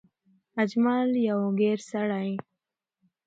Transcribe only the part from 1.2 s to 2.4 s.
يو ګېر سړی